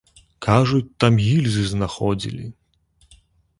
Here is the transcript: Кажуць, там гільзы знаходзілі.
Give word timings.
Кажуць, 0.45 0.89
там 1.03 1.19
гільзы 1.27 1.67
знаходзілі. 1.73 2.45